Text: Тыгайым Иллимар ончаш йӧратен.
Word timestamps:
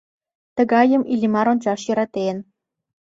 Тыгайым 0.55 1.03
Иллимар 1.13 1.47
ончаш 1.53 1.81
йӧратен. 1.87 2.37